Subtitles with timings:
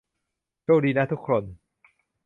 [0.63, 1.43] โชคดีนะทุกคน